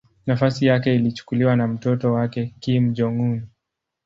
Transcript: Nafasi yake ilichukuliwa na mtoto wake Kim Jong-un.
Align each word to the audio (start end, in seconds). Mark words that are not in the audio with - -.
Nafasi 0.27 0.65
yake 0.65 0.95
ilichukuliwa 0.95 1.55
na 1.55 1.67
mtoto 1.67 2.13
wake 2.13 2.53
Kim 2.59 2.93
Jong-un. 2.93 3.47